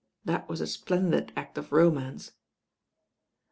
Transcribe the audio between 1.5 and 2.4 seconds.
of romance."